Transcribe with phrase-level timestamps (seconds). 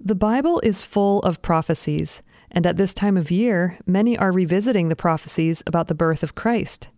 [0.00, 4.88] The Bible is full of prophecies, and at this time of year, many are revisiting
[4.88, 6.88] the prophecies about the birth of Christ.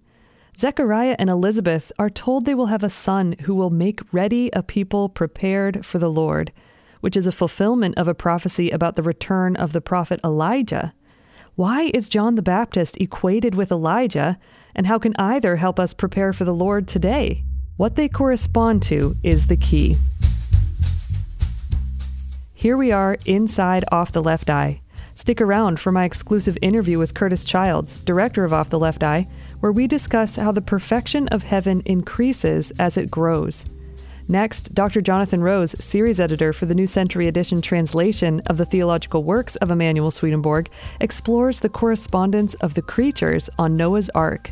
[0.59, 4.65] Zechariah and Elizabeth are told they will have a son who will make ready a
[4.65, 6.51] people prepared for the Lord,
[7.01, 10.93] which is a fulfillment of a prophecy about the return of the prophet Elijah.
[11.55, 14.41] Why is John the Baptist equated with Elijah,
[14.75, 17.45] and how can either help us prepare for the Lord today?
[17.77, 19.99] What they correspond to is the key.
[22.59, 24.81] Here we are inside Off the Left Eye.
[25.15, 29.29] Stick around for my exclusive interview with Curtis Childs, director of Off the Left Eye,
[29.61, 33.65] where we discuss how the perfection of heaven increases as it grows.
[34.27, 35.01] Next, Dr.
[35.01, 39.71] Jonathan Rose, series editor for the New Century Edition translation of the theological works of
[39.71, 40.69] Emanuel Swedenborg,
[41.01, 44.51] explores the correspondence of the creatures on Noah's Ark.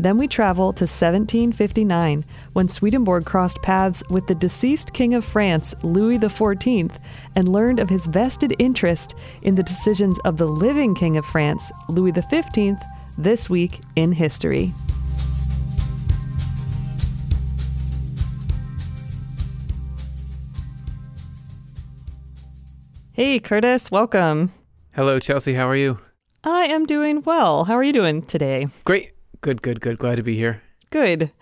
[0.00, 5.74] Then we travel to 1759 when Swedenborg crossed paths with the deceased King of France,
[5.82, 6.96] Louis XIV,
[7.36, 11.70] and learned of his vested interest in the decisions of the living King of France,
[11.90, 12.76] Louis XV,
[13.18, 14.72] this week in history.
[23.12, 24.54] Hey, Curtis, welcome.
[24.92, 25.52] Hello, Chelsea.
[25.52, 25.98] How are you?
[26.42, 27.64] I am doing well.
[27.64, 28.68] How are you doing today?
[28.84, 29.12] Great.
[29.40, 29.98] Good, good, good.
[29.98, 30.62] Glad to be here.
[30.90, 31.32] Good.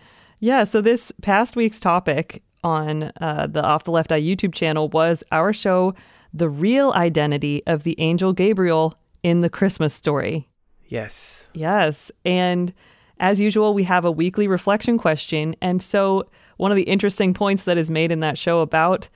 [0.40, 4.88] Yeah, so this past week's topic on uh, the Off the Left Eye YouTube channel
[4.88, 5.94] was our show,
[6.32, 10.48] The Real Identity of the Angel Gabriel in the Christmas Story.
[10.86, 11.46] Yes.
[11.54, 12.10] Yes.
[12.24, 12.72] And
[13.20, 15.56] as usual, we have a weekly reflection question.
[15.60, 19.08] And so, one of the interesting points that is made in that show about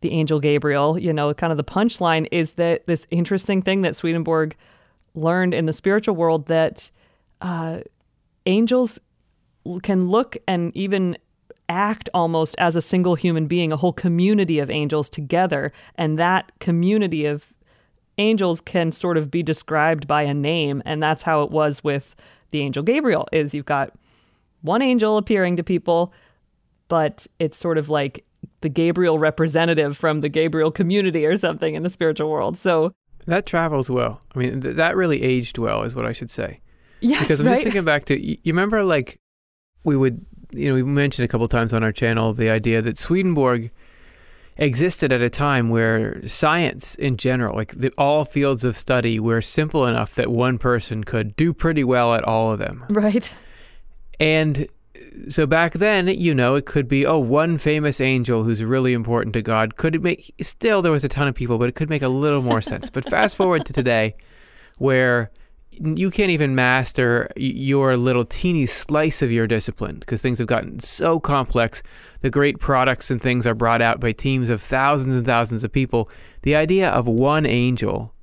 [0.00, 3.96] the angel Gabriel, you know, kind of the punchline is that this interesting thing that
[3.96, 4.56] Swedenborg
[5.14, 6.90] learned in the spiritual world that
[7.40, 7.80] uh,
[8.46, 8.98] angels
[9.82, 11.18] can look and even
[11.68, 15.72] act almost as a single human being, a whole community of angels together.
[15.96, 17.52] And that community of
[18.18, 20.82] angels can sort of be described by a name.
[20.86, 22.14] And that's how it was with
[22.52, 23.92] the angel Gabriel is you've got
[24.62, 26.12] one angel appearing to people,
[26.88, 28.24] but it's sort of like
[28.60, 32.56] the Gabriel representative from the Gabriel community or something in the spiritual world.
[32.56, 32.92] So
[33.26, 34.20] that travels well.
[34.34, 36.60] I mean, th- that really aged well, is what I should say.
[37.00, 37.52] Yes, because I'm right?
[37.52, 39.20] just thinking back to you remember like
[39.84, 42.98] we would you know we mentioned a couple times on our channel the idea that
[42.98, 43.70] Swedenborg
[44.58, 49.40] existed at a time where science in general, like the, all fields of study, were
[49.40, 52.84] simple enough that one person could do pretty well at all of them.
[52.88, 53.34] Right.
[54.18, 58.64] And uh, so back then, you know, it could be oh one famous angel who's
[58.64, 59.76] really important to God.
[59.76, 62.08] Could it make still there was a ton of people, but it could make a
[62.08, 62.88] little more sense.
[62.88, 64.16] But fast forward to today,
[64.78, 65.30] where
[65.80, 70.78] you can't even master your little teeny slice of your discipline because things have gotten
[70.80, 71.82] so complex.
[72.20, 75.72] The great products and things are brought out by teams of thousands and thousands of
[75.72, 76.10] people.
[76.42, 78.14] The idea of one angel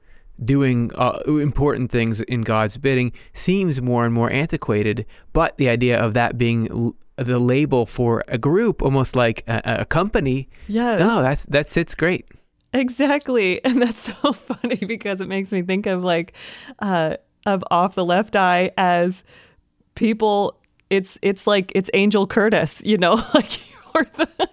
[0.44, 6.00] doing uh, important things in God's bidding seems more and more antiquated, but the idea
[6.00, 11.00] of that being l- the label for a group, almost like a, a company, yes.
[11.00, 12.25] no, that's that sits great.
[12.74, 13.62] Exactly.
[13.66, 16.34] And that's so funny because it makes me think of like
[16.80, 19.24] uh, of off the left eye as
[19.96, 20.59] people
[20.90, 24.50] it's it's like it's Angel Curtis, you know, like you're the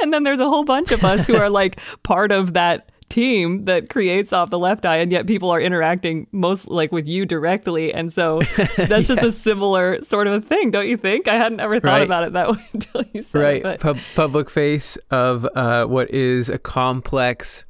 [0.00, 3.64] and then there's a whole bunch of us who are like part of that team
[3.66, 7.24] that creates off the left eye and yet people are interacting most like with you
[7.26, 8.40] directly and so
[8.76, 11.28] that's just a similar sort of a thing don't you think?
[11.28, 12.02] I hadn't ever thought Right.
[12.02, 13.64] about it that way until you said right.
[13.64, 17.64] it Pub- public face of uh, what is a complex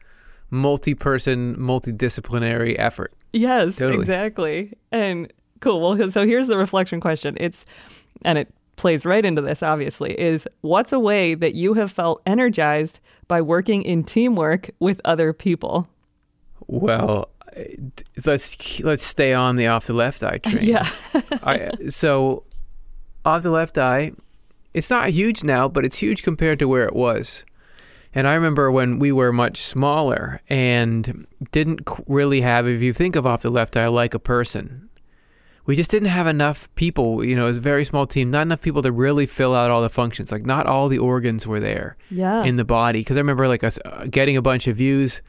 [0.51, 3.99] multi-person multidisciplinary effort Yes, Totally.
[3.99, 4.73] exactly.
[4.93, 5.81] And cool.
[5.97, 7.37] Well, so here's the reflection question.
[7.41, 7.67] It's,
[8.23, 12.23] and it plays right into this, obviously, is what's a way that you have felt
[12.27, 15.89] energized by working in teamwork with other people?
[16.67, 17.29] well
[18.27, 20.89] let's let's stay on the off the left eye train Yeah.
[21.43, 22.43] I, so
[23.25, 24.13] off the left eye
[24.73, 27.45] it's not huge now but it's huge compared to where it was
[28.15, 33.17] and i remember when we were much smaller and didn't really have if you think
[33.17, 34.89] of off the left eye like a person
[35.67, 38.43] we just didn't have enough people you know it was a very small team not
[38.43, 41.61] enough people to really fill out all the functions like not all the organs were
[41.61, 42.45] there Yeah.
[42.45, 45.23] in the body because I remember like us uh, getting a bunch of views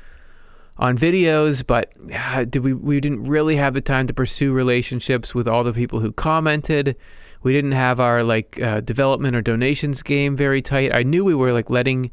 [0.78, 5.34] on videos, but uh, did we we didn't really have the time to pursue relationships
[5.34, 6.98] with all the people who commented.
[7.44, 10.94] We didn't have our like uh, development or donations game very tight.
[10.94, 12.12] I knew we were like letting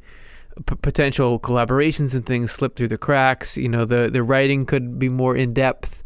[0.66, 3.56] p- potential collaborations and things slip through the cracks.
[3.56, 6.02] You know, the the writing could be more in depth.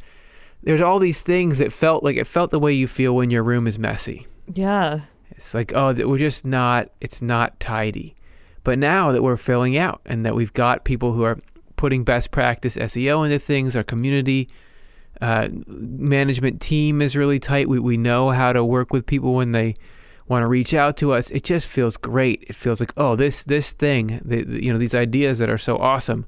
[0.62, 3.42] There's all these things that felt like it felt the way you feel when your
[3.44, 4.26] room is messy.
[4.52, 5.00] yeah.
[5.32, 8.16] It's like, oh, we're just not, it's not tidy.
[8.64, 11.36] But now that we're filling out and that we've got people who are
[11.76, 13.76] putting best practice SEO into things.
[13.76, 14.48] Our community
[15.20, 17.68] uh, management team is really tight.
[17.68, 19.74] We we know how to work with people when they
[20.28, 21.30] want to reach out to us.
[21.30, 22.44] It just feels great.
[22.48, 25.58] It feels like oh this this thing, the, the, you know these ideas that are
[25.58, 26.26] so awesome,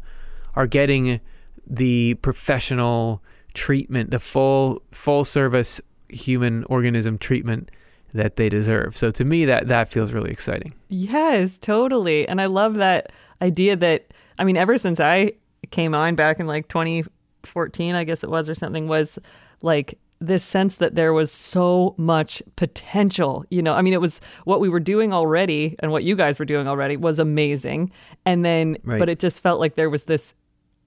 [0.55, 1.21] are getting
[1.67, 3.23] the professional
[3.55, 7.71] treatment, the full full service human organism treatment
[8.15, 8.97] that they deserve.
[8.97, 10.75] So to me that that feels really exciting.
[10.89, 12.27] Yes, totally.
[12.27, 13.13] And I love that
[13.43, 15.33] idea that I mean ever since I
[15.71, 19.19] came on back in like 2014 I guess it was or something was
[19.61, 23.45] like this sense that there was so much potential.
[23.51, 26.39] You know, I mean, it was what we were doing already and what you guys
[26.39, 27.93] were doing already was amazing.
[28.27, 28.99] And then, Right.
[28.99, 30.35] but it just felt like there was this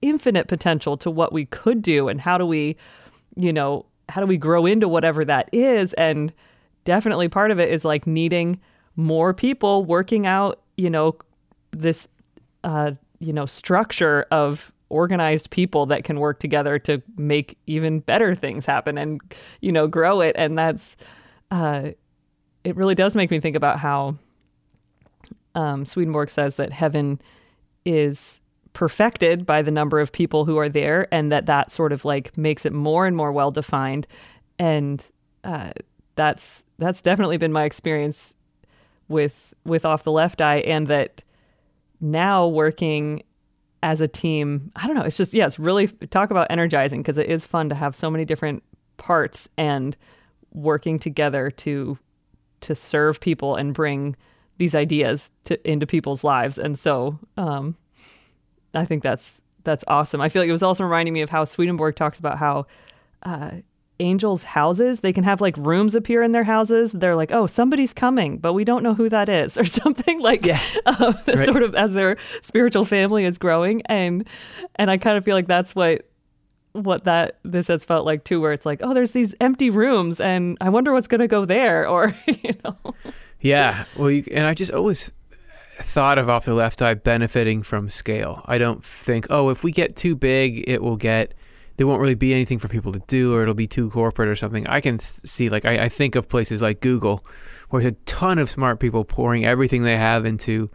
[0.02, 2.76] infinite potential to what we could do and how do we,
[3.36, 5.94] you know, how do we grow into whatever that is?
[5.94, 6.34] And
[6.84, 8.60] definitely part of it is like needing
[8.96, 11.16] more people working out, you know,
[11.70, 12.06] this,
[12.64, 18.34] uh, you know, structure of organized people that can work together to make even better
[18.34, 19.20] things happen and
[19.60, 20.36] you know grow it.
[20.38, 20.96] And that's
[21.50, 21.90] uh
[22.64, 24.16] it really does make me think about how
[25.54, 27.20] um Swedenborg says that heaven
[27.84, 28.40] is
[28.74, 32.36] perfected by the number of people who are there and that that sort of like
[32.38, 34.06] makes it more and more well defined
[34.58, 35.10] and
[35.44, 35.72] uh
[36.14, 38.34] that's that's definitely been my experience
[39.08, 41.22] with with off the left eye and that
[42.00, 43.22] now working
[43.82, 45.02] as a team, I don't know.
[45.02, 48.10] It's just, yeah, it's really talk about energizing because it is fun to have so
[48.10, 48.62] many different
[48.96, 49.96] parts and
[50.52, 51.98] working together to
[52.60, 54.14] to serve people and bring
[54.58, 56.58] these ideas to into people's lives.
[56.58, 57.76] And so, um,
[58.72, 60.20] I think that's that's awesome.
[60.20, 62.66] I feel like it was also reminding me of how Swedenborg talks about how
[63.24, 63.50] uh,
[64.00, 66.92] angels' houses they can have like rooms appear in their houses.
[66.92, 70.44] They're like, oh, somebody's coming, but we don't know who that is, or something like
[70.46, 70.60] Yeah.
[70.86, 71.38] uh, Right.
[71.46, 74.26] sort of as their spiritual family is growing, and
[74.76, 76.08] and I kind of feel like that's what
[76.72, 80.20] what that this has felt like too, where it's like, oh, there's these empty rooms,
[80.20, 82.76] and I wonder what's gonna go there, or you know,
[83.40, 85.12] Yeah, well, you, and I just always
[85.80, 88.42] thought of off the left eye benefiting from scale.
[88.46, 91.34] I don't think, oh, if we get too big, it will get
[91.82, 94.36] there won't really be anything for people to do, or it'll be too corporate or
[94.36, 94.64] something.
[94.68, 97.26] I can th- see, like, I, I think of places like Google,
[97.70, 100.70] where there's a ton of smart people pouring everything they have into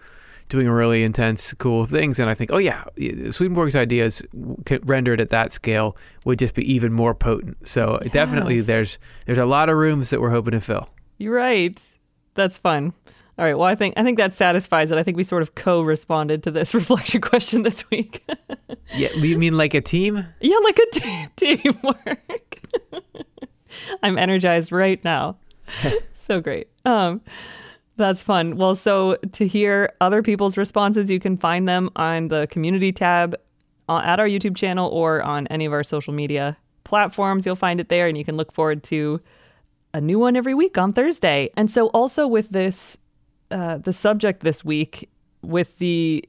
[0.49, 2.83] doing really intense, cool things, and I think, oh yeah,
[3.31, 4.21] Swedenborg's ideas
[4.83, 5.95] rendered at that scale
[6.25, 7.65] would just be even more potent.
[7.65, 10.89] So definitely, there's there's a lot of rooms that we're hoping to fill.
[11.19, 11.81] You're right.
[12.33, 12.91] That's fun.
[13.37, 13.55] All right.
[13.55, 14.97] Well, I think I think that satisfies it.
[14.97, 18.27] I think we sort of co-responded to this reflection question this week.
[18.95, 20.25] Yeah, you mean like a team?
[20.41, 22.59] yeah, like a t- teamwork.
[24.03, 25.37] I'm energized right now.
[26.11, 26.67] so great.
[26.83, 27.21] Um,
[27.95, 28.57] that's fun.
[28.57, 33.35] Well, so to hear other people's responses, you can find them on the community tab
[33.89, 37.45] uh, at our YouTube channel or on any of our social media platforms.
[37.45, 39.21] You'll find it there, and you can look forward to
[39.93, 41.49] a new one every week on Thursday.
[41.55, 42.97] And so, also with this,
[43.51, 45.09] uh, the subject this week
[45.41, 46.27] with the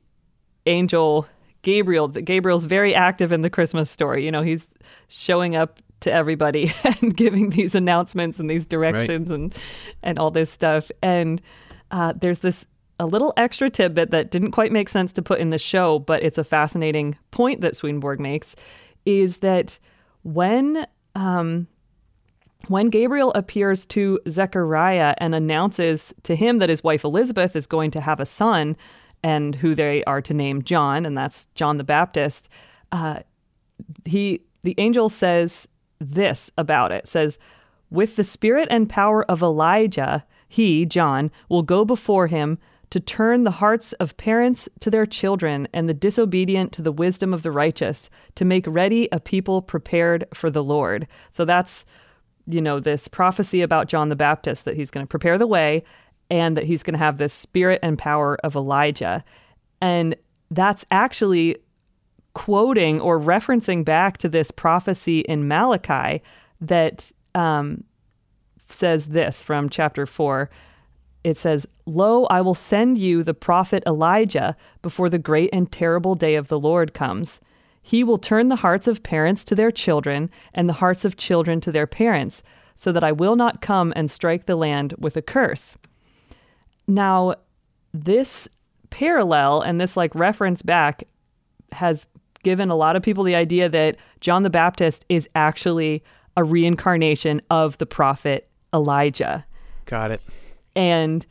[0.67, 1.27] angel
[1.63, 2.09] Gabriel.
[2.09, 4.25] Gabriel's very active in the Christmas story.
[4.25, 4.69] You know, he's
[5.09, 9.55] showing up to everybody and giving these announcements and these directions and
[10.03, 10.91] and all this stuff.
[11.03, 11.43] And
[11.91, 12.67] uh, there's this
[13.01, 16.23] a little extra tidbit that didn't quite make sense to put in the show, but
[16.23, 18.57] it's a fascinating point that Swedenborg makes,
[19.07, 19.79] is that
[20.23, 21.69] when um,
[22.67, 27.91] when Gabriel appears to Zechariah and announces to him that his wife Elizabeth is going
[27.93, 28.77] to have a son
[29.23, 32.49] and who they are to name John, and that's John the Baptist,
[32.93, 33.21] uh,
[34.05, 35.69] he the angel says
[36.01, 37.07] this about it.
[37.07, 37.39] Says
[37.91, 42.59] with the spirit and power of elijah he john will go before him
[42.91, 47.35] to turn the hearts of parents to their children and the disobedient to the wisdom
[47.35, 51.07] of the righteous to make ready a people prepared for the lord.
[51.31, 51.85] So that's
[52.49, 55.83] you know this prophecy about john the baptist that he's going to prepare the way
[56.31, 59.25] and that he's going to have this spirit and power of elijah
[59.81, 60.17] and
[60.51, 61.57] that's actually
[62.39, 66.23] quoting or referencing back to this prophecy in Malachi
[66.61, 67.83] that um,
[68.69, 70.49] says this from chapter 4.
[71.25, 76.15] It says, Lo, I will send you the prophet Elijah before the great and terrible
[76.15, 77.41] day of the Lord comes.
[77.89, 81.59] He will turn the hearts of parents to their children and the hearts of children
[81.63, 82.43] to their parents,
[82.77, 85.75] so that I will not come and strike the land with a curse.
[86.87, 87.37] Now,
[87.95, 88.47] this
[88.91, 91.05] parallel and this like reference back
[91.73, 92.07] has
[92.43, 96.05] given a lot of people the idea that John the Baptist is actually
[96.37, 99.47] a reincarnation of the prophet Elijah.
[99.87, 100.21] Got it.
[100.77, 101.25] And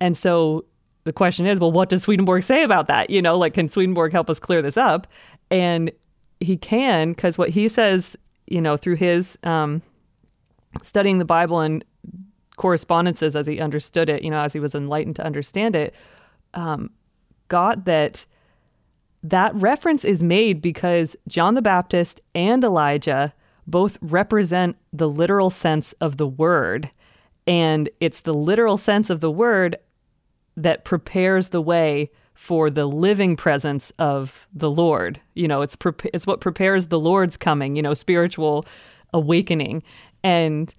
[0.00, 0.64] and so
[1.08, 3.08] the question is, well, what does Swedenborg say about that?
[3.08, 5.06] You know, like, can Swedenborg help us clear this up?
[5.50, 5.90] And
[6.38, 8.14] he can, because what he says,
[8.46, 9.80] you know, through his um,
[10.82, 11.82] studying the Bible and
[12.56, 15.94] correspondences as he understood it, you know, as he was enlightened to understand it,
[16.52, 16.90] um,
[17.48, 18.26] got that
[19.22, 23.32] that reference is made because John the Baptist and Elijah
[23.66, 26.90] both represent the literal sense of the word.
[27.46, 29.78] And it's the literal sense of the word
[30.62, 35.20] that prepares the way for the living presence of the Lord.
[35.34, 38.64] You know, it's pre- it's what prepares the Lord's coming, you know, spiritual
[39.12, 39.82] awakening.
[40.22, 40.72] And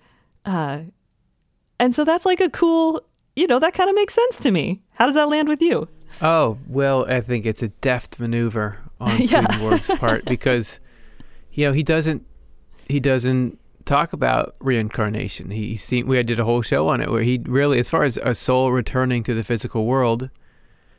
[0.46, 0.82] uh
[1.80, 3.02] and so that's like a cool,
[3.36, 4.80] you know, that kind of makes sense to me.
[4.92, 5.88] How does that land with you?
[6.22, 9.42] Oh, well, I think it's a deft maneuver on Yeah.
[9.42, 10.80] Swedenborg's part because
[11.52, 12.26] you know, he doesn't
[12.88, 13.60] he doesn't
[13.90, 15.50] talk about reincarnation.
[15.50, 18.04] He, he seen we did a whole show on it where he really as far
[18.04, 20.30] as a soul returning to the physical world,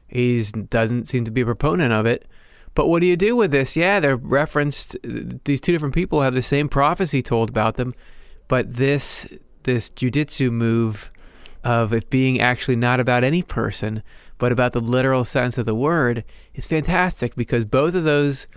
[0.09, 2.27] he doesn't seem to be a proponent of it.
[2.75, 3.77] But what do you do with this?
[3.77, 4.97] Yeah, they're referenced.
[5.03, 7.95] These two different people have the same prophecy told about them,
[8.49, 9.27] but this
[9.63, 11.13] this jujitsu move
[11.63, 14.03] of it being actually not about any person,
[14.39, 18.49] but about the literal sense of the word is fantastic because both of those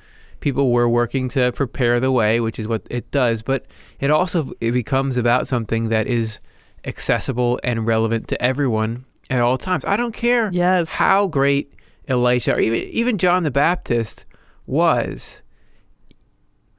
[0.44, 3.42] people were working to prepare the way, which is what it does.
[3.42, 3.66] But
[4.00, 6.40] it also it becomes about something that is
[6.86, 9.86] accessible and relevant to everyone at all times.
[9.86, 10.90] I don't care Yes.
[10.90, 11.74] how great
[12.08, 14.26] Elisha or even even John the Baptist
[14.68, 15.42] was.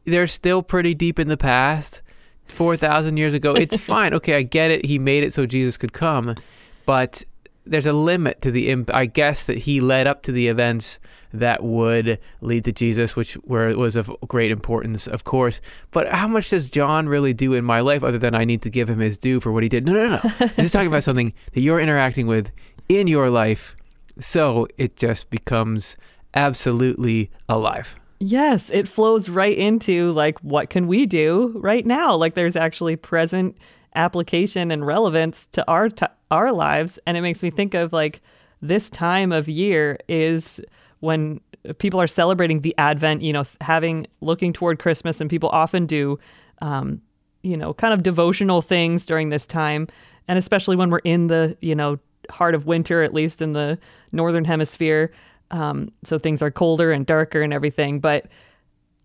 [0.05, 2.03] They're still pretty deep in the past.
[2.49, 3.55] 4,000 years ago.
[3.55, 4.13] It's fine.
[4.13, 4.85] Okay, I get it.
[4.85, 6.37] He made it so Jesus could come.
[6.85, 7.25] But
[7.67, 10.99] there's a limit to the imp- I guess that he led up to the events
[11.33, 15.61] that would lead to Jesus, which were was of great importance, of course.
[15.91, 18.71] But how much does John really do in my life other than I need to
[18.71, 19.85] give him his due for what he did?
[19.85, 20.47] No, no, no.
[20.57, 22.53] He's talking about something that you're interacting with
[22.89, 23.75] in your life.
[24.19, 25.97] So it just becomes
[26.35, 27.97] absolutely alive.
[28.21, 32.15] Yes, it flows right into like what can we do right now?
[32.15, 33.57] Like there's actually present
[33.95, 38.21] application and relevance to our t- our lives and it makes me think of like
[38.61, 40.61] this time of year is
[41.01, 41.41] when
[41.79, 46.19] people are celebrating the advent, you know, having looking toward Christmas and people often do
[46.61, 47.01] um
[47.43, 49.87] you know, kind of devotional things during this time
[50.29, 51.99] and especially when we're in the, you know,
[52.31, 53.79] heart of winter at least in the
[54.13, 55.13] northern hemisphere
[55.51, 58.01] um, so things are colder and darker and everything.
[58.01, 58.27] But,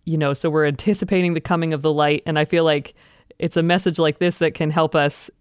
[0.06, 2.24] you know, so we're anticipating the coming of the light.
[2.26, 2.96] And I feel like
[3.40, 5.32] it's a message like this that can help us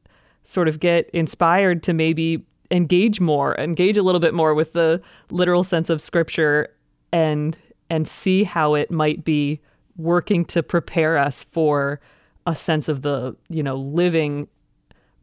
[0.45, 5.03] sort of get inspired to maybe engage more, engage a little bit more with the
[5.31, 6.69] literal sense of scripture
[7.13, 7.57] and
[7.91, 9.61] and see how it might be
[9.97, 12.01] working to prepare us for
[12.47, 14.47] a sense of the, you know, living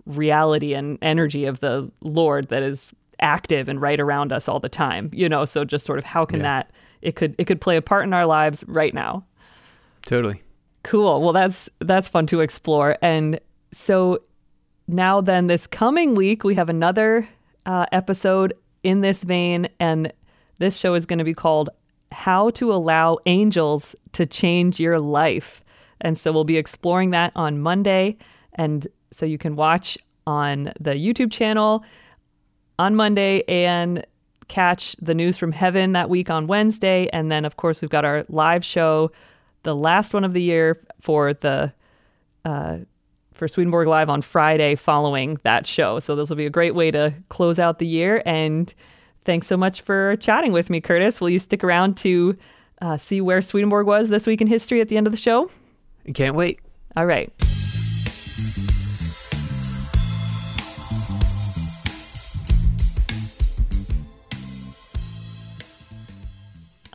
[0.05, 4.67] reality and energy of the Lord that is active and right around us all the
[4.69, 6.43] time you know so just sort of how can Yeah.
[6.43, 9.23] that it could it could play a part in our lives right now
[10.05, 10.41] Totally.
[10.85, 11.21] Cool.
[11.21, 12.97] Well that's that's fun to explore.
[13.01, 13.39] And
[13.71, 14.19] so
[14.87, 17.27] now then this coming week we have another
[17.65, 19.67] uh, episode in this vein.
[19.79, 20.13] And
[20.59, 21.69] this show is going to be called
[22.11, 25.63] how to allow angels to change your life.
[26.01, 28.17] And so we'll be exploring that on monday.
[28.53, 31.83] And so you can watch on the youtube channel
[32.77, 34.05] on Monday and
[34.47, 37.09] catch the news from heaven that week on Wednesday.
[37.11, 39.11] And then, of course, we've got our live show,
[39.65, 41.73] the last one of the year for the
[42.45, 42.77] uh,
[43.33, 45.99] for Swedenborg Live on Friday following that show.
[45.99, 48.23] So this will be a great way to close out the year.
[48.25, 48.73] And
[49.25, 51.19] thanks so much for chatting with me, Curtis.
[51.19, 52.37] Will you stick around to
[52.81, 55.49] uh, see where Swedenborg was this week in history at the end of the show?
[56.13, 56.59] Can't wait.
[56.95, 57.33] All right.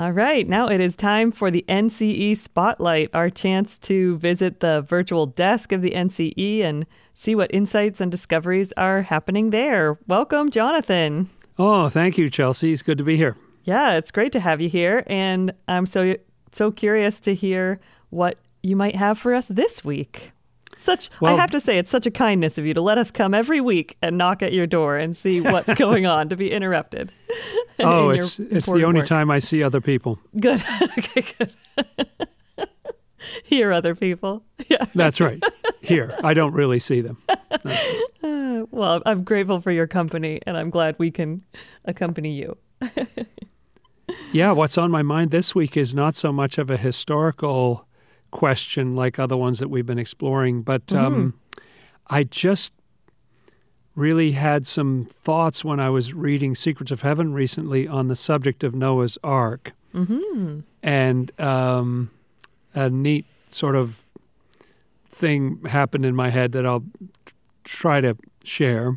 [0.01, 4.81] All right, now it is time for the NCE Spotlight, our chance to visit the
[4.81, 9.99] virtual desk of the NCE and see what insights and discoveries are happening there.
[10.07, 11.29] Welcome, Jonathan.
[11.59, 12.73] Oh, thank you, Chelsea.
[12.73, 13.37] It's good to be here.
[13.65, 16.17] Yeah, it's great to have you here, and I'm so
[16.51, 17.79] so curious to hear
[18.09, 20.33] what you might have for us this week.
[20.79, 23.35] Such, I have to say, it's such a kindness of you to let us come
[23.35, 27.13] every week and knock at your door and see what's going on to be interrupted.
[27.83, 29.09] Oh, it's it's the only work.
[29.09, 30.19] time I see other people.
[30.39, 30.63] Good.
[30.99, 31.55] okay, good.
[33.45, 34.45] Hear other people.
[34.69, 34.85] Yeah.
[34.95, 35.43] That's right.
[35.81, 37.17] Here, I don't really see them.
[38.71, 41.43] Well, I'm grateful for your company, and I'm glad we can
[41.87, 42.59] accompany you.
[44.33, 47.87] Yeah, what's on my mind this week is not so much of a historical
[48.31, 51.35] question like other ones that we've been exploring, but um,
[52.09, 52.73] I just
[53.95, 58.63] really had some thoughts when I was reading Secrets of Heaven recently on the subject
[58.65, 59.73] of Noah's Ark.
[59.95, 60.61] Mm-hmm.
[60.83, 62.11] And um,
[62.75, 64.05] a neat sort of
[65.07, 66.85] thing happened in my head that I'll
[67.65, 68.97] try to share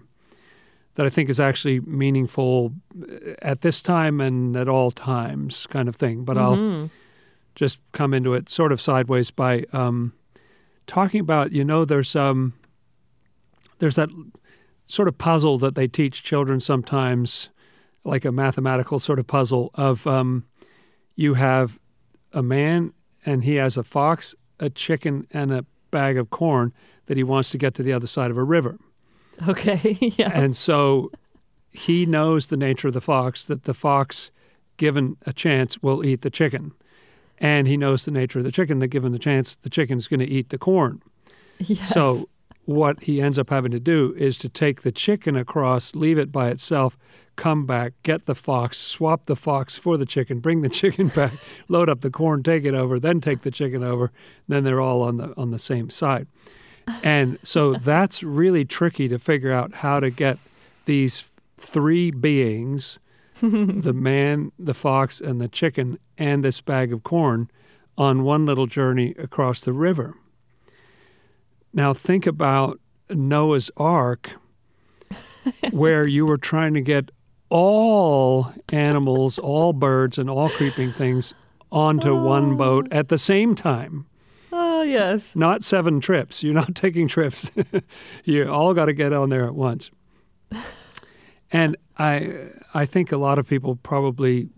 [0.96, 2.72] that I think is actually meaningful
[3.42, 6.24] at this time and at all times, kind of thing.
[6.24, 6.90] But I'll Mhm.
[7.56, 10.14] just come into it sort of sideways by um,
[10.86, 12.54] talking about you know there's um
[13.80, 14.10] there's that
[14.94, 17.50] sort of puzzle that they teach children sometimes
[18.04, 20.46] like a mathematical sort of puzzle of um,
[21.16, 21.80] you have
[22.34, 22.94] a man
[23.26, 26.72] and he has a fox a chicken and a bag of corn
[27.08, 28.78] that he wants to get to the other side of a river
[29.48, 29.98] Okay.
[30.18, 30.32] yeah.
[30.34, 31.12] and so
[31.72, 34.32] he knows the nature of the fox, that the fox,
[34.78, 36.72] given a chance, will eat the chicken.
[37.40, 40.08] And he knows the nature of the chicken, that given the chance, the chicken is
[40.08, 41.02] going to eat the corn.
[41.60, 41.90] yes.
[41.90, 42.30] So
[42.66, 46.32] what he ends up having to do is to take the chicken across, leave it
[46.32, 46.98] by itself,
[47.36, 51.34] come back, get the fox, swap the fox for the chicken, bring the chicken back,
[51.68, 54.12] load up the corn, take it over, then take the chicken over.
[54.48, 56.28] Then they're all on the on the same side.
[57.04, 60.38] And so that's really tricky to figure out how to get
[60.86, 63.00] these three beings,
[63.42, 67.50] the man, the fox, and the chicken, and this bag of corn
[67.98, 70.16] on one little journey across the river.
[71.74, 74.32] Now think about Noah's Ark,
[75.72, 77.12] where you were trying to get
[77.50, 81.34] all animals, all birds, and all creeping things
[81.72, 82.58] onto one oh.
[82.58, 84.06] boat at the same time.
[84.52, 85.36] oh yes.
[85.36, 86.44] Not seven trips.
[86.44, 87.52] You're not taking trips.
[88.24, 89.90] you all got to get on there at once.
[91.52, 94.50] And I, I think a lot of people probably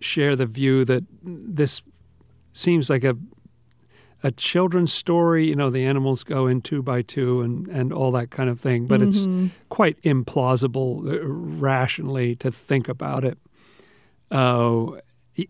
[0.00, 1.82] share the view that this
[2.52, 3.16] seems like a
[4.26, 5.46] a children's story.
[5.48, 8.60] You know, the animals go in two by two and, and all that kind of
[8.60, 8.86] thing.
[8.86, 9.50] But it's Mhm.
[9.68, 13.38] quite implausible uh, rationally to think about it.
[14.30, 14.98] Uh,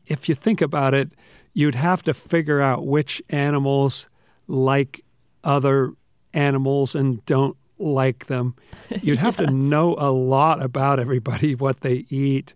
[0.06, 1.10] if you think about it,
[1.54, 4.08] you'd have to figure out which animals
[4.46, 5.02] like
[5.42, 5.92] other
[6.34, 8.54] animals and don't like them.
[9.02, 12.52] You'd have to know a lot about everybody, what they eat.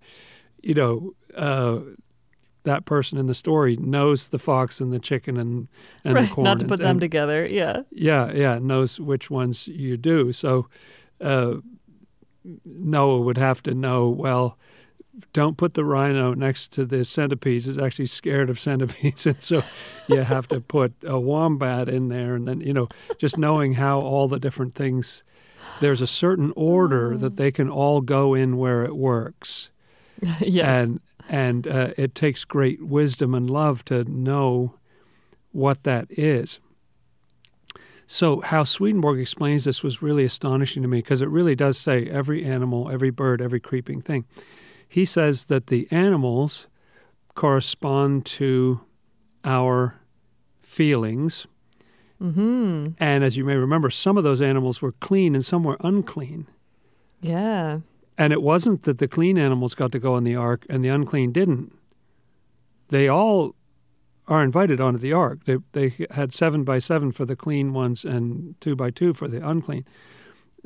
[0.63, 1.79] You know, uh,
[2.65, 5.69] that person in the story knows the fox and the chicken and,
[6.05, 6.29] and right.
[6.29, 6.45] the corn.
[6.45, 7.47] Not to and- put them and- together.
[7.47, 7.83] Yeah.
[7.91, 10.33] yeah, yeah, knows which ones you do.
[10.33, 10.69] So
[11.21, 11.55] uh,
[12.65, 14.59] Noah would have to know, well,
[15.33, 17.69] don't put the rhino next to the centipedes.
[17.69, 19.27] It's actually scared of centipedes.
[19.27, 19.63] And so
[20.09, 22.35] you have to put a wombat in there.
[22.35, 25.23] And then, you know, just knowing how all the different things,
[25.81, 29.71] there's a certain order that they can all go in where it works
[30.41, 30.67] yes.
[30.67, 34.75] and and uh, it takes great wisdom and love to know
[35.53, 36.59] what that is.
[38.09, 42.07] So, how Swedenborg explains this was really astonishing to me because it really does say
[42.07, 44.25] every animal, every bird, every creeping thing.
[44.89, 46.67] He says that the animals
[47.37, 48.81] correspond to
[49.45, 50.01] our
[50.61, 51.47] feelings.
[52.21, 52.89] Mm-hmm.
[52.99, 56.49] And as you may remember, some of those animals were clean and some were unclean.
[57.21, 57.81] Yeah.
[58.21, 60.91] And it wasn't that the clean animals got to go on the ark and the
[60.91, 61.73] unclean didn't.
[62.91, 63.55] They all
[64.29, 65.45] are invited onto the ark.
[65.47, 69.27] They they had seven by seven for the clean ones and two by two for
[69.27, 69.87] the unclean.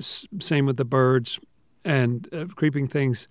[0.01, 1.39] S- same with the birds
[1.85, 3.29] and uh, creeping things.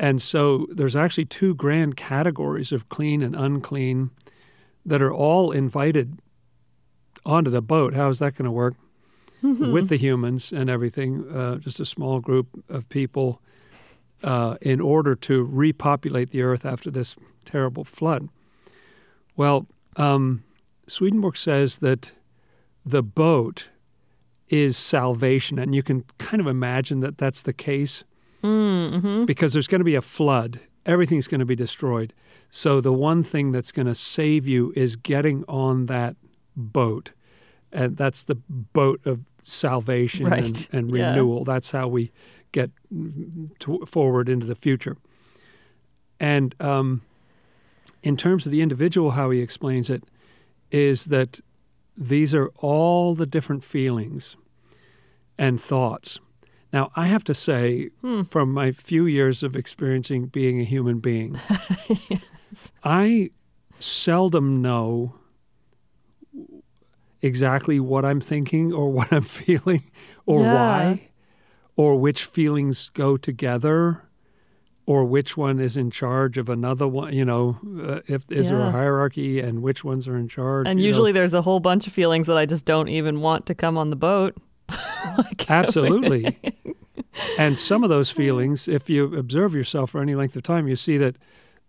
[0.00, 4.10] And so there's actually two grand categories of clean and unclean
[4.84, 6.18] that are all invited
[7.24, 7.94] onto the boat.
[7.94, 8.74] How is that going to work?
[9.44, 13.40] With the humans and everything, uh, just a small group of people,
[14.22, 18.28] uh, in order to repopulate the earth after this terrible flood.
[19.36, 20.44] Well, um,
[20.86, 22.12] Swedenborg says that
[22.86, 23.68] the boat
[24.48, 28.04] is salvation, and you can kind of imagine that that's the case
[28.42, 29.24] Mm-hmm.
[29.24, 30.60] because there's going to be a flood.
[30.84, 32.12] Everything's going to be destroyed.
[32.50, 36.16] So the one thing that's going to save you is getting on that
[36.54, 37.12] boat.
[37.74, 40.44] And that's the boat of salvation Right.
[40.44, 41.08] and, and Yeah.
[41.08, 41.44] renewal.
[41.44, 42.12] That's how we
[42.52, 42.70] get
[43.58, 44.96] to, forward into the future.
[46.20, 47.02] And um,
[48.02, 50.04] in terms of the individual, how he explains it
[50.70, 51.40] is that
[51.96, 54.36] these are all the different feelings
[55.36, 56.20] and thoughts.
[56.72, 58.22] Now, I have to say, Hmm.
[58.22, 61.36] from my few years of experiencing being a human being,
[62.84, 63.30] I
[63.78, 65.14] seldom know
[67.24, 69.84] exactly what I'm thinking or what I'm feeling
[70.26, 70.54] or Yeah.
[70.54, 71.08] why
[71.76, 74.02] or which feelings go together
[74.86, 78.60] or which one is in charge of another one you know uh, if is there
[78.60, 80.88] a hierarchy and which ones are in charge And you know?
[80.88, 83.76] usually there's a whole bunch of feelings that I just don't even want to come
[83.78, 84.36] on the boat.
[85.18, 86.38] Like, Absolutely.
[87.38, 90.76] and some of those feelings, if you observe yourself for any length of time, you
[90.76, 91.16] see that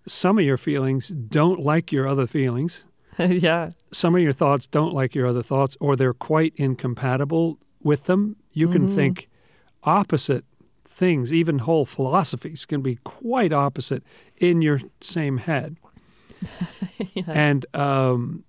[0.07, 2.83] some of your feelings don't like your other feelings.
[3.19, 3.69] yeah.
[3.91, 8.35] Some of your thoughts don't like your other thoughts, or they're quite incompatible with them.
[8.51, 8.95] You can Mhm.
[8.95, 9.29] think
[9.83, 10.45] opposite
[10.85, 14.03] things, even whole philosophies can be quite opposite
[14.37, 15.77] in your same head.
[17.13, 17.23] yeah.
[17.27, 18.43] And um,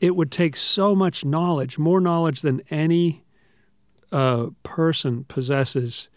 [0.00, 3.24] it would take so much knowledge, more knowledge than any
[4.12, 6.08] uh, person possesses,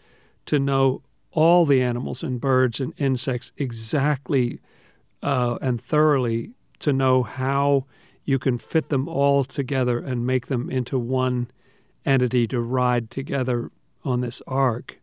[0.46, 4.60] to know all the animals and birds and insects exactly
[5.22, 6.50] uh, and thoroughly
[6.82, 7.86] to know how
[8.24, 11.48] you can fit them all together and make them into one
[12.04, 13.70] entity to ride together
[14.04, 15.00] on this ark.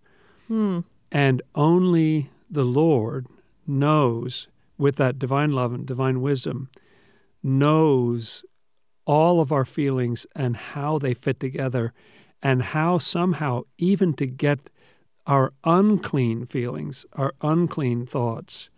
[0.48, 0.82] Hmm.
[1.12, 3.28] And only the Lord
[3.66, 6.70] knows, with that divine love and divine wisdom,
[7.44, 8.44] knows
[9.06, 11.94] all of our feelings and how they fit together,
[12.42, 14.70] and how somehow, even to get
[15.26, 18.70] our unclean feelings, our unclean thoughts,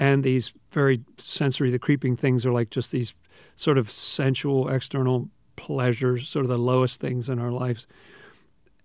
[0.00, 3.12] and these very sensory, the creeping things are like just these
[3.54, 7.86] sort of sensual external pleasures, sort of the lowest things in our lives.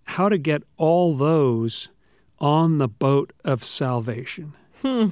[0.04, 1.88] How to get all those
[2.40, 4.54] on the boat of salvation.
[4.82, 5.08] Hmm.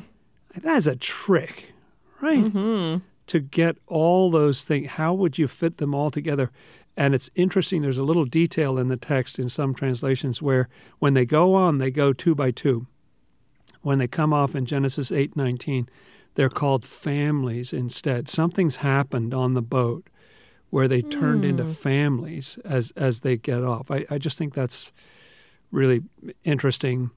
[0.53, 1.73] That's a trick,
[2.21, 2.51] right?
[2.51, 6.51] hmm To get all those things, how would you fit them all together?
[6.97, 10.67] And it's interesting, there's a little detail in the text in some translations where
[10.99, 12.87] when they go on, they go two by two.
[13.83, 15.87] When they come off in Genesis 8:19,
[16.35, 18.27] they're called families instead.
[18.27, 20.07] Something's happened on the boat
[20.71, 21.71] where they turned into Hmm.
[21.73, 23.91] families as as they get off.
[23.91, 24.91] I, I just think that's
[25.71, 26.01] really
[26.43, 27.11] interesting.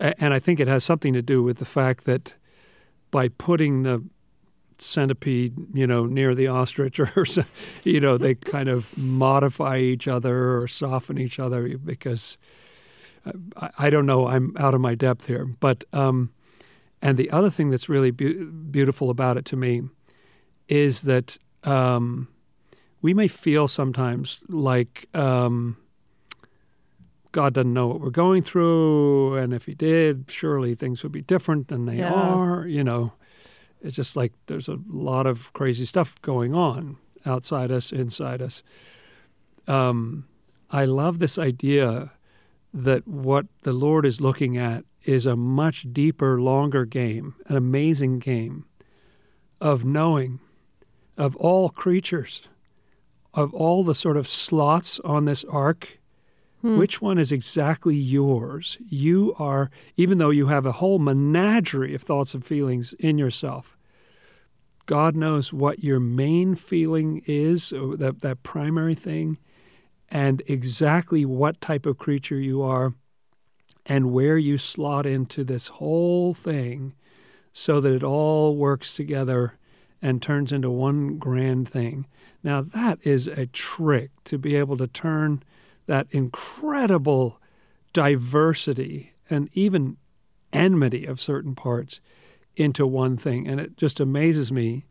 [0.00, 2.34] And I think it has something to do with the fact that
[3.10, 4.02] by putting the
[4.78, 7.24] centipede, you know, near the ostrich, or
[7.84, 12.36] you know, they kind of modify each other or soften each other because
[13.56, 14.26] I, I don't know.
[14.26, 16.32] I'm out of my depth here, but um,
[17.02, 19.82] and the other thing that's really beau beautiful about it to me
[20.68, 22.28] is that um,
[23.02, 25.08] we may feel sometimes like.
[25.14, 25.76] Um,
[27.32, 31.20] God doesn't know what we're going through, and if He did, surely things would be
[31.20, 32.12] different than they Yeah.
[32.14, 32.64] are.
[32.64, 33.12] You know,
[33.82, 38.62] it's just like there's a lot of crazy stuff going on outside us, inside us.
[39.66, 40.26] Um,
[40.70, 42.12] I love this idea
[42.74, 48.18] that what the Lord is looking at is a much deeper, longer game, an amazing
[48.18, 48.64] game
[49.60, 50.40] of knowing
[51.16, 52.42] of all creatures,
[53.32, 56.00] of all the sort of slots on this ark.
[56.62, 56.76] Hmm.
[56.76, 58.76] Which one is exactly yours?
[58.88, 63.76] You are, even though you have a whole menagerie of thoughts and feelings in yourself,
[64.86, 69.38] God knows what your main feeling is, that, that primary thing,
[70.14, 72.94] and exactly what type of creature you are,
[73.84, 76.94] and where you slot into this whole thing
[77.52, 79.58] so that it all works together
[80.00, 82.06] and turns into one grand thing.
[82.44, 85.42] Now, that is a trick to be able to turn
[85.86, 87.40] that incredible
[87.92, 89.96] diversity and even
[90.52, 92.00] enmity of certain parts
[92.54, 93.48] into one thing.
[93.48, 94.86] And it just amazes me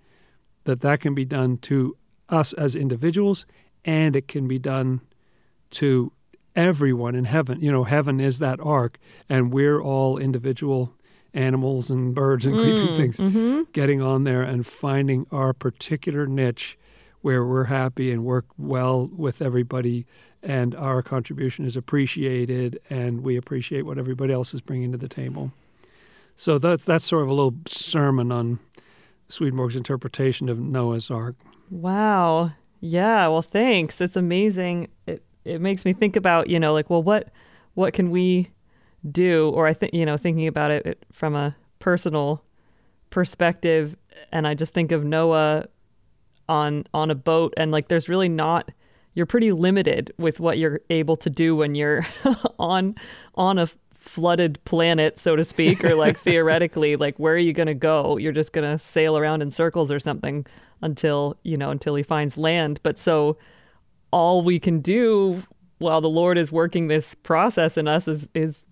[0.66, 1.96] that that can be done to
[2.28, 3.46] us as individuals
[3.86, 5.00] and it can be done
[5.74, 6.12] to
[6.56, 7.60] everyone in heaven.
[7.62, 10.94] You know, heaven is that ark, and we're all individual
[11.34, 16.78] animals and birds and creeping things hmm getting on there and finding our particular niche
[17.22, 20.06] where we're happy and work well with everybody
[20.44, 25.08] and our contribution is appreciated and we appreciate what everybody else is bringing to the
[25.08, 25.52] table.
[26.36, 28.60] So that's that's sort of a little sermon on
[29.28, 31.36] Swedenborg's interpretation of Noah's Ark.
[31.72, 32.52] Wow.
[32.80, 33.28] Yeah.
[33.28, 34.00] Well, thanks.
[34.02, 34.90] It's amazing.
[35.08, 37.30] It it makes me think about you know like well what
[37.74, 38.52] what can we
[39.10, 39.50] do?
[39.50, 42.44] Or I think you know thinking about it, it from a personal
[43.10, 43.96] perspective
[44.32, 45.66] and I just think of Noah
[46.50, 48.72] on on a boat and like there's really not
[49.14, 52.06] you're pretty limited with what you're able to do when you're
[52.60, 52.96] on
[53.36, 57.68] on a flooded planet so to speak or like theoretically like where are you going
[57.68, 58.18] to go?
[58.18, 60.46] You're just going to sail around in circles or something
[60.82, 62.80] until you know until he finds land.
[62.84, 63.38] But so
[64.14, 65.44] all we can do
[65.80, 68.64] while the lord is working this process in us is is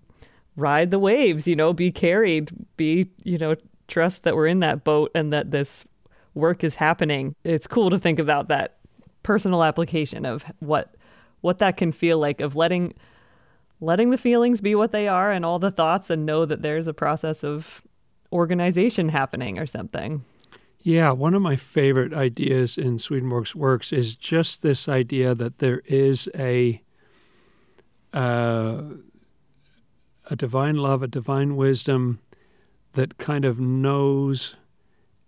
[0.56, 3.56] ride the waves you know be carried be you know
[3.88, 5.86] trust that we're in that boat and that this
[6.34, 7.36] work is happening.
[7.44, 8.78] It's cool to think about that
[9.24, 10.96] personal application of what
[11.42, 12.94] what that can feel like of letting
[13.80, 16.88] letting the feelings be what they are and all the thoughts and know that there's
[16.88, 17.84] a process of
[18.32, 20.24] organization happening or something
[20.84, 25.82] Yeah, one of my favorite ideas in Swedenborg's works is just this idea that there
[25.86, 26.82] is a
[28.14, 28.82] uh,
[30.30, 32.20] a divine love, a divine wisdom
[32.94, 34.56] that kind of knows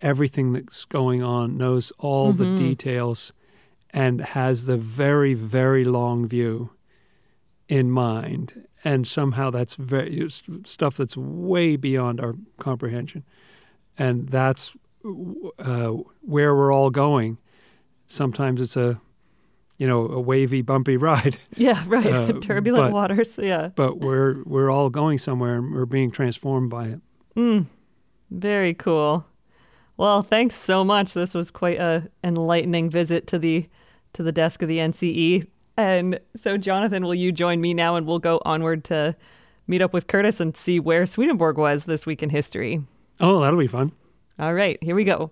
[0.01, 2.55] everything that's going on, knows all the Mhm.
[2.57, 3.31] details,
[3.91, 6.71] and has the very, very long view
[7.69, 8.67] in mind.
[8.83, 13.23] And somehow that's very stuff that's way beyond our comprehension,
[13.97, 15.89] and that's uh,
[16.21, 17.37] where we're all going.
[18.07, 18.99] Sometimes it's a,
[19.77, 22.05] you know, a wavy, bumpy ride, Yeah, right.
[22.05, 23.37] Uh, Turbulent but- waters.
[23.41, 23.69] Yeah.
[23.75, 27.01] but we're we're all going somewhere, and we're being transformed by it.
[27.35, 27.65] Mm,
[28.29, 29.25] very cool.
[29.97, 31.13] Well, thanks so much.
[31.13, 33.67] This was quite a enlightening visit to the
[34.13, 35.47] to the desk of the NCE.
[35.75, 39.15] And so, Jonathan, will you join me now, and we'll go onward to
[39.65, 42.83] meet up with Curtis and see where Swedenborg was this week in history.
[43.19, 43.91] Oh, that'll be fun.
[44.39, 45.31] All right, here we go.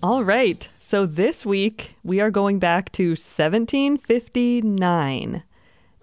[0.00, 0.68] All right.
[0.78, 5.42] So this week we are going back to 1759.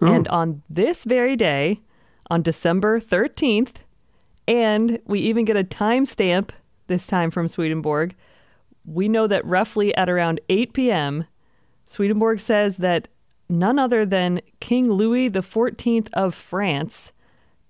[0.00, 0.06] Oh.
[0.06, 1.80] And on this very day,
[2.28, 3.76] on December 13th,
[4.46, 6.50] and we even get a timestamp
[6.88, 8.14] this time from Swedenborg,
[8.84, 11.24] we know that roughly at around 8 p.m.,
[11.86, 13.08] Swedenborg says that
[13.48, 17.12] none other than King Louis XIV of France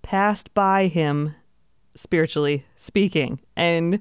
[0.02, 1.34] passed by him,
[1.94, 3.40] spiritually speaking.
[3.56, 4.00] And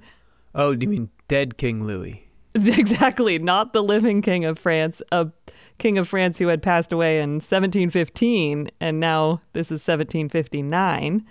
[0.53, 2.25] Oh, do you mean dead King Louis?
[2.55, 5.29] exactly, not the living king of France, a
[5.77, 11.25] king of France who had passed away in 1715, and now this is 1759.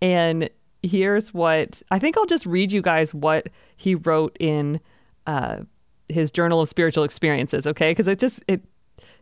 [0.00, 0.50] And
[0.82, 4.80] here's what I think I'll just read you guys what he wrote in
[5.26, 5.60] uh,
[6.08, 7.90] his Journal of Spiritual Experiences, okay?
[7.90, 8.62] Because it just it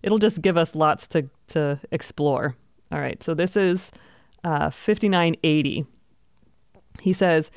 [0.04, 2.54] it'll just give us lots to to explore.
[2.92, 3.90] All right, so this is
[4.44, 5.86] uh, 5980.
[7.00, 7.50] He says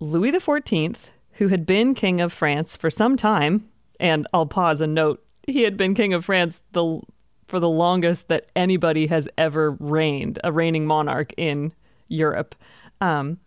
[0.00, 4.94] Louis XIV, who had been king of France for some time, and I'll pause and
[4.94, 7.00] note he had been king of France the
[7.46, 11.72] for the longest that anybody has ever reigned, a reigning monarch in
[12.08, 12.54] Europe,
[13.00, 13.38] um,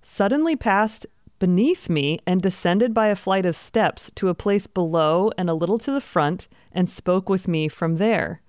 [0.00, 1.06] suddenly passed
[1.38, 5.54] beneath me and descended by a flight of steps to a place below and a
[5.54, 8.40] little to the front and spoke with me from there,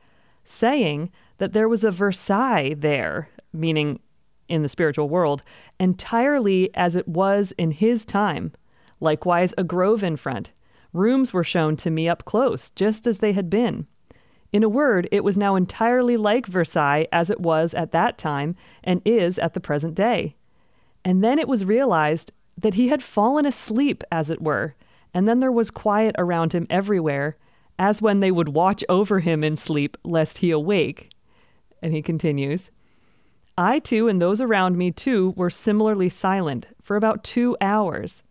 [0.43, 3.99] saying that there was a Versailles there, meaning
[4.47, 5.43] in the spiritual world,
[5.79, 8.53] entirely as it was in his time.
[8.99, 10.51] Likewise, a grove in front.
[10.93, 13.87] Rooms were shown to me up close, just as they had been.
[14.53, 18.55] In a word, it was now entirely like Versailles as it was at that time
[18.83, 20.35] and is at the present day.
[21.03, 24.75] And then it was realized that he had fallen asleep, as it were,
[25.13, 27.37] and then there was quiet around him everywhere,
[27.79, 31.09] as when they would watch over him in sleep, lest he awake.
[31.81, 32.71] And he continues
[33.57, 38.21] I too, and those around me too, were similarly silent for about two hours.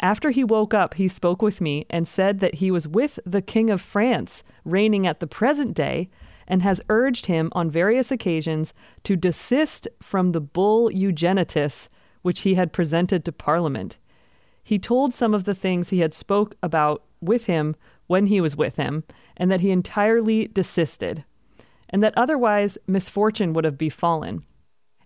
[0.00, 3.40] After he woke up, he spoke with me and said that he was with the
[3.40, 6.10] King of France, reigning at the present day,
[6.48, 11.88] and has urged him on various occasions to desist from the bull Unigenitus,
[12.24, 13.98] which he had presented to Parliament.
[14.62, 18.56] He told some of the things he had spoke about with him when he was
[18.56, 19.04] with him,
[19.36, 21.24] and that he entirely desisted,
[21.90, 24.42] and that otherwise misfortune would have befallen.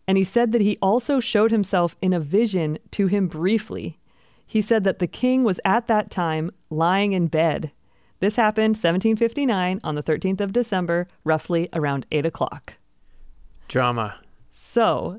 [0.06, 3.98] And he said that he also showed himself in a vision to him briefly.
[4.46, 7.72] He said that the king was at that time lying in bed.
[8.20, 12.76] This happened 1759 on the 13th of December, roughly around 8 o'clock.
[13.66, 14.20] Drama.
[14.50, 15.18] So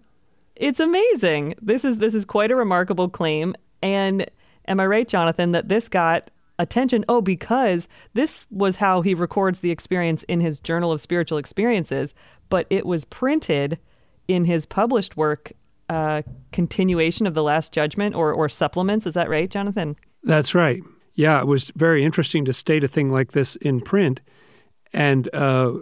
[0.60, 1.56] it's amazing.
[1.62, 3.56] This is this is quite a remarkable claim.
[3.82, 4.30] And
[4.68, 7.06] am I right, Jonathan, that this got attention?
[7.08, 12.14] Oh, because this was how he records the experience in his Journal of Spiritual Experiences,
[12.50, 13.80] but it was printed
[14.28, 15.54] in his published work,
[15.88, 19.08] uh, continuation of the Last Judgment or or supplements.
[19.08, 19.96] Is that right, Jonathan?
[20.24, 20.84] That's right.
[21.16, 24.20] Yeah, it was very interesting to state a thing like this in print.
[24.92, 25.74] And uh,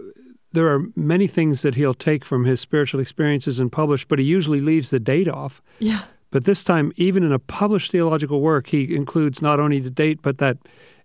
[0.52, 4.24] there are many things that he'll take from his spiritual experiences and publish, but he
[4.24, 5.60] usually leaves the date off.
[5.78, 6.02] Yeah.
[6.30, 10.20] But this time, even in a published theological work, he includes not only the date,
[10.22, 10.58] but that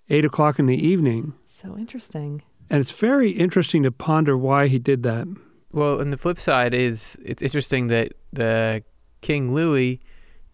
[0.10, 1.34] eight o'clock in the evening.
[1.46, 2.42] So interesting.
[2.70, 5.28] And it's very interesting to ponder why he did that.
[5.72, 8.84] Well, and the flip side is it's interesting that the
[9.22, 10.02] King Louis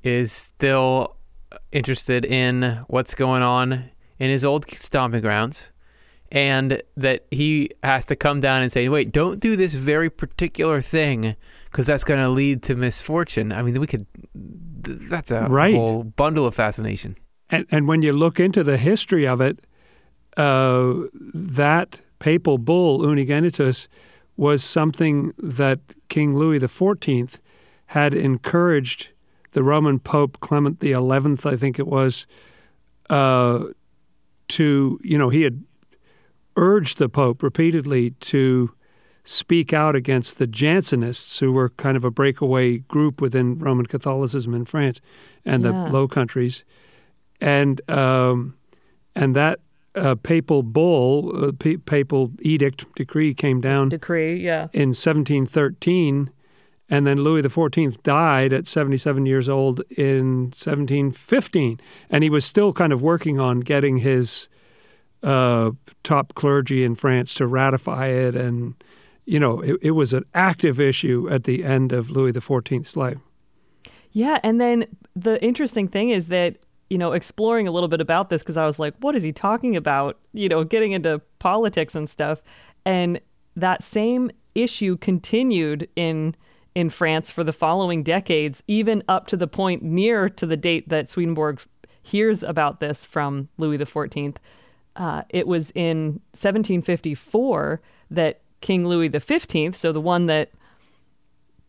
[0.03, 1.15] is still
[1.71, 5.71] interested in what's going on in his old stomping grounds
[6.31, 10.81] and that he has to come down and say, "Wait, don't do this very particular
[10.81, 14.05] thing because that's going to lead to misfortune." I mean, we could
[14.81, 15.75] that's a Right.
[15.75, 17.15] whole bundle of fascination.
[17.49, 19.59] And, and when you look into the history of it,
[20.37, 20.93] uh,
[21.33, 23.87] that papal bull, Unigenitus,
[24.37, 27.39] was something that King Louis XIV
[27.87, 29.09] had encouraged
[29.51, 32.27] the Roman Pope Clement the Eleventh, I think it was,
[33.09, 33.63] uh,
[34.49, 35.63] to you know he had
[36.59, 38.71] urged the Pope repeatedly to
[39.23, 44.53] speak out against the Jansenists, who were kind of a breakaway group within Roman Catholicism
[44.53, 44.99] in France
[45.45, 45.71] and Yeah.
[45.71, 46.63] the Low Countries,
[47.39, 48.55] and um,
[49.15, 49.59] and that
[49.95, 54.67] uh, papal bull, uh, pa- papal edict decree came down Decree, yeah.
[54.73, 56.29] in 1713,
[56.89, 62.73] and then Louis XIV died at 77 years old in 1715, and he was still
[62.73, 64.47] kind of working on getting his
[65.23, 65.71] uh,
[66.03, 68.75] top clergy in France to ratify it, and
[69.25, 73.17] you know it, it was an active issue at the end of Louis XIV's life.
[74.11, 76.57] Yeah, and then the interesting thing is that
[76.89, 79.31] you know exploring a little bit about this because I was like, what is he
[79.31, 80.17] talking about?
[80.33, 82.41] You know, getting into politics and stuff,
[82.85, 83.19] and
[83.55, 86.35] that same issue continued in
[86.75, 90.87] in France for the following decades, even up to the point near to the date
[90.89, 91.61] that Swedenborg
[92.01, 94.37] hears about this from Louis XIV.
[94.99, 97.81] Uh, it was in 1754
[98.11, 100.51] that King Louis XV, so the one that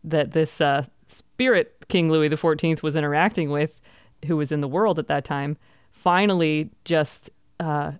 [0.03, 3.79] that this uh, spirit King Louis XIV was interacting with,
[4.25, 5.57] who was in the world at that time,
[5.91, 7.93] finally just uh,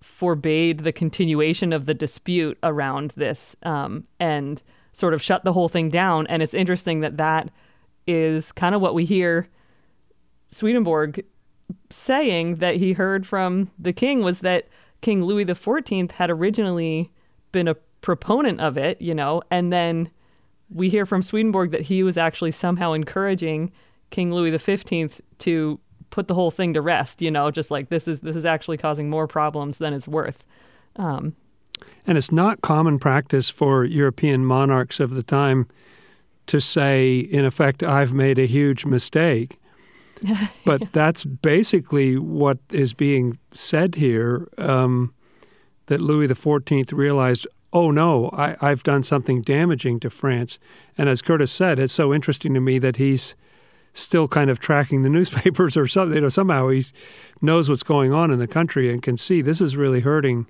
[0.00, 4.62] forbade the continuation of the dispute around this um, and
[4.92, 6.26] sort of shut the whole thing down.
[6.28, 7.50] And it's interesting that that
[8.06, 9.48] is kind of what we hear
[10.48, 11.24] Swedenborg
[11.90, 14.68] saying that he heard from the king was that
[15.00, 17.10] King Louis XIV had originally
[17.52, 20.10] been a proponent of it, you know, and then
[20.70, 23.72] we hear from Swedenborg that he was actually somehow encouraging
[24.10, 28.08] King Louis XV to put the whole thing to rest, you know, just like this
[28.08, 30.46] is this is actually causing more problems than it's worth.
[30.96, 31.34] Um,
[32.06, 35.66] And it's not common practice for European monarchs of the time
[36.46, 39.58] to say, in effect, I've made a huge mistake.
[40.64, 45.14] But that's basically what is being said here um,
[45.86, 50.58] that Louis XIV realized, oh no, I, I've done something damaging to France.
[50.96, 53.34] And as Curtis said, it's so interesting to me that he's
[53.94, 56.16] still kind of tracking the newspapers or something.
[56.16, 56.84] You know, somehow he
[57.40, 60.46] knows what's going on in the country and can see this is really hurting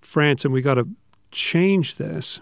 [0.00, 0.88] France and we got to
[1.30, 2.40] change this.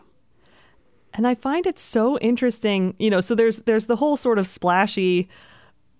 [1.15, 4.47] And I find it so interesting, you know, so there's there's the whole sort of
[4.47, 5.29] splashy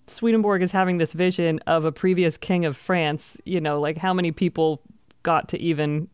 [0.07, 4.13] Swedenborg is having this vision of a previous king of France, you know, like how
[4.13, 4.83] many people
[5.23, 6.09] got to even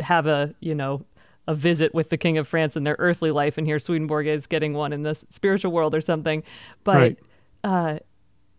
[0.00, 1.04] have a, you know,
[1.48, 4.46] a visit with the king of France in their earthly life and here Swedenborg is
[4.46, 6.42] getting one in the spiritual world or something.
[6.84, 7.18] But Right.
[7.64, 7.98] uh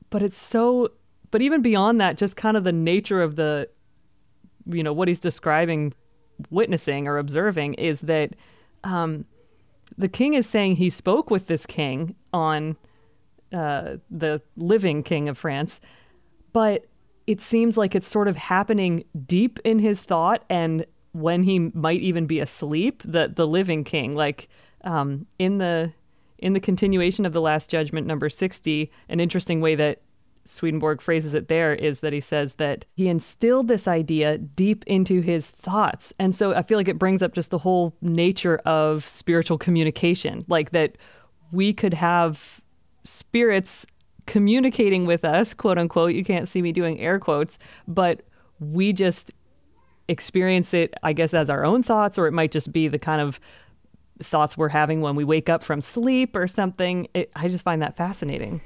[0.10, 0.90] but it's so
[1.32, 3.70] but even beyond that just kind of the nature of the
[4.66, 5.94] you know what he's describing
[6.50, 8.36] witnessing or observing is that
[8.84, 9.26] um,
[9.98, 12.76] the king is saying he spoke with this king on
[13.54, 15.80] uh, the living king of France,
[16.52, 16.86] but
[17.26, 22.02] it seems like it's sort of happening deep in his thought and when he might
[22.02, 24.50] even be asleep, the the living king, like
[24.84, 25.94] um, in the
[26.38, 30.02] in the continuation of the Last Judgment, number sixty, an interesting way that
[30.46, 35.22] Swedenborg phrases it there is that he says that he instilled this idea deep into
[35.22, 36.12] his thoughts.
[36.20, 40.44] And so I feel like it brings up just the whole nature of spiritual communication,
[40.50, 40.98] like that
[41.52, 42.60] we could have
[43.04, 43.86] spirits
[44.26, 46.13] communicating with us, quote unquote.
[46.13, 48.22] You can't see me doing air quotes, but
[48.60, 49.32] we just
[50.08, 53.22] experience it, I guess, as our own thoughts, or it might just be the kind
[53.22, 53.39] of
[54.22, 57.08] thoughts we're having when we wake up from sleep or something.
[57.13, 58.62] It, I just find that fascinating.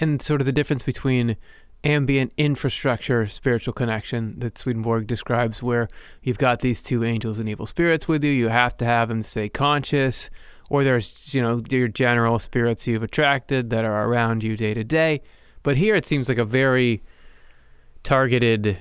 [0.00, 1.36] and sort of the difference between
[1.84, 5.88] ambient infrastructure spiritual connection that Swedenborg describes where
[6.22, 9.20] you've got these two angels and evil spirits with you you have to have them
[9.20, 10.30] stay conscious
[10.72, 14.84] or there's you know your general spirits you've attracted that are around you day to
[14.84, 15.20] day
[15.62, 17.02] but here it seems like a very
[18.02, 18.78] targeted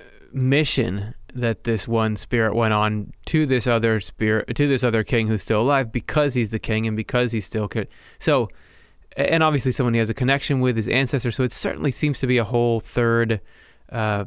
[0.00, 5.02] uh, mission that this one spirit went on to this other spirit to this other
[5.02, 7.86] king who's still alive because he's the king and because he's still co-
[8.18, 8.48] so
[9.16, 11.36] and obviously someone he has a connection with his ancestors.
[11.36, 13.40] So it certainly seems to be a whole third,
[13.90, 14.26] uh,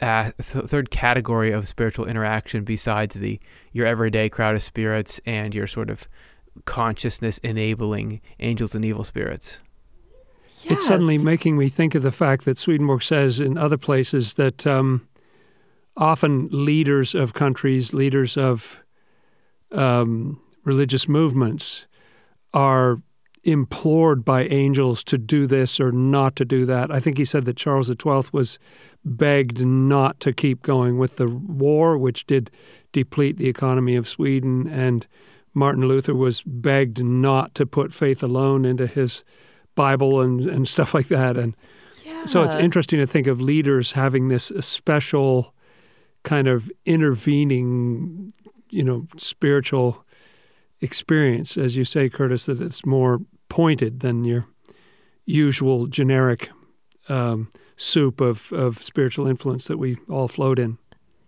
[0.00, 3.40] uh, th- third category of spiritual interaction besides the
[3.72, 6.08] your everyday crowd of spirits and your sort of
[6.64, 9.58] consciousness enabling angels and evil spirits.
[10.64, 14.66] It's suddenly making me think of the fact that Swedenborg says in other places that
[14.66, 15.08] um,
[15.96, 18.82] often leaders of countries, leaders of
[19.72, 21.86] um, religious movements,
[22.52, 23.02] are
[23.42, 26.90] implored by angels to do this or not to do that.
[26.90, 28.58] I think he said that Charles XII was
[29.04, 32.50] begged not to keep going with the war, which did
[32.92, 35.06] deplete the economy of Sweden, and
[35.54, 39.24] Martin Luther was begged not to put faith alone into his
[39.74, 41.36] Bible and, and stuff like that.
[41.36, 41.56] And
[42.04, 42.26] Yeah.
[42.26, 45.54] so it's interesting to think of leaders having this special
[46.22, 48.30] kind of intervening,
[48.70, 50.04] you know, spiritual
[50.80, 54.46] experience, as you say, Curtis, that it's more pointed than your
[55.26, 56.50] usual generic
[57.08, 60.78] um, soup of, of spiritual influence that we all float in.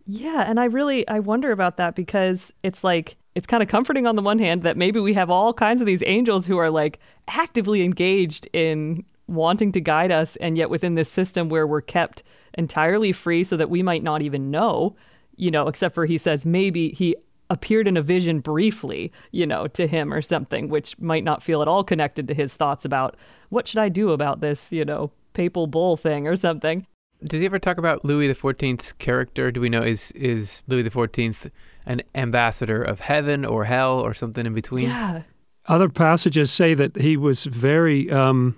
[0.06, 4.06] Yeah, and I really I wonder about that because it's like it's kind of comforting
[4.06, 6.70] on the one hand that maybe we have all kinds of these angels who are
[6.70, 11.80] like actively engaged in wanting to guide us and yet within this system where we're
[11.80, 12.22] kept
[12.54, 14.94] entirely free so that we might not even know,
[15.36, 17.16] you know, except for he says maybe he
[17.48, 21.62] appeared in a vision briefly, you know, to him or something which might not feel
[21.62, 23.16] at all connected to his thoughts about
[23.48, 26.86] what should I do about this, you know, papal bull thing or something.
[27.24, 29.52] Does he ever talk about Louis the character?
[29.52, 31.50] Do we know is is Louis the Fourteenth
[31.86, 34.88] an ambassador of heaven or hell or something in between?
[34.88, 35.22] Yeah.
[35.66, 38.10] Other passages say that he was very.
[38.10, 38.56] Um,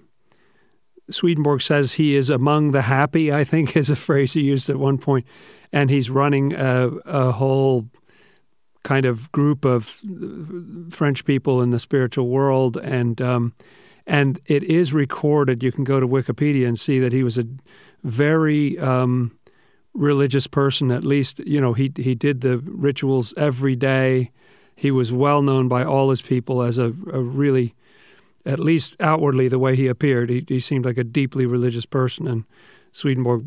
[1.10, 3.30] Swedenborg says he is among the happy.
[3.30, 5.26] I think is a phrase he used at one point,
[5.70, 7.88] and he's running a, a whole
[8.84, 10.00] kind of group of
[10.90, 13.54] French people in the spiritual world, and um,
[14.06, 15.62] and it is recorded.
[15.62, 17.44] You can go to Wikipedia and see that he was a
[18.02, 19.36] very um,
[19.94, 20.90] religious person.
[20.90, 24.30] At least, you know, he he did the rituals every day.
[24.76, 27.74] He was well known by all his people as a, a really,
[28.44, 32.26] at least outwardly, the way he appeared, he, he seemed like a deeply religious person.
[32.26, 32.44] And
[32.90, 33.44] Swedenborg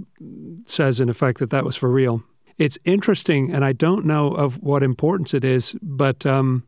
[0.65, 2.23] says, in effect, that that was for real.
[2.57, 6.63] It's interesting, and I don't know of what importance it is, but um,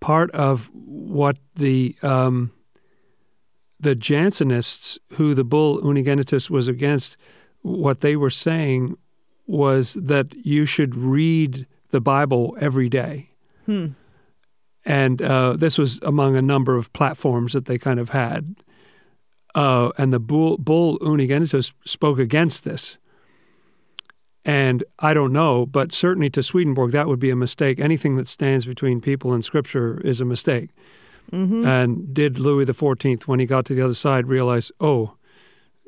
[0.00, 2.52] part of what the um,
[3.78, 7.16] the Jansenists, who the bull Unigenitus was against,
[7.62, 8.96] what they were saying
[9.46, 13.30] was that you should read the Bible every day.
[13.66, 13.88] Hmm.
[14.84, 18.54] And uh, this was among a number of platforms that they kind of had.
[19.54, 22.96] Uh, and the bull, bull Unigenitus spoke against this.
[24.44, 27.78] And I don't know, but certainly to Swedenborg, that would be a mistake.
[27.78, 30.70] Anything that stands between people and Scripture is a mistake.
[31.30, 31.66] Mm-hmm.
[31.66, 35.16] And did Louis XIV, when he got to the other side, realize, oh,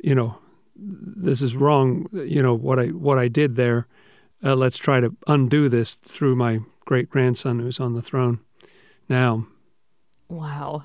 [0.02, 0.38] you know,
[0.82, 2.08] this is wrong.
[2.12, 3.86] You know what I what I did there.
[4.44, 8.40] Uh, let's try to undo this through my great grandson who's on the throne
[9.08, 9.46] now.
[10.28, 10.82] Wow.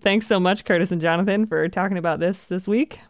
[0.00, 3.00] Thanks so much, Curtis and Jonathan, for talking about this this week.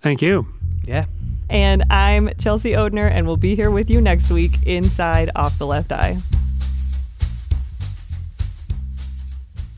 [0.00, 0.46] Thank you.
[0.84, 1.06] Yeah.
[1.50, 5.66] And I'm Chelsea Odhner, and we'll be here with you next week inside Off the
[5.66, 6.16] Left Eye.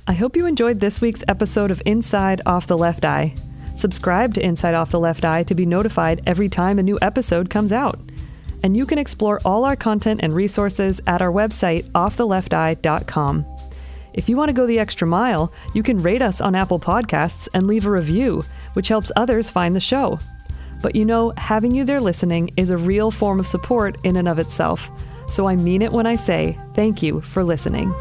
[0.06, 3.34] I hope you enjoyed this week's episode of Inside Off the Left Eye.
[3.76, 7.50] Subscribe to Inside Off the Left Eye to be notified every time a new episode
[7.50, 8.00] comes out.
[8.62, 13.44] And you can explore all our content and resources at our website, offthelefteye.com.
[14.14, 17.48] If you want to go the extra mile, you can rate us on Apple Podcasts
[17.52, 20.18] and leave a review, which helps others find the show.
[20.80, 24.26] But you know, having you there listening is a real form of support in and
[24.26, 24.90] of itself.
[25.28, 27.94] So I mean it when I say thank you for listening.